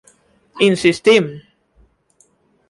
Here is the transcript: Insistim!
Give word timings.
Insistim! 0.67 1.27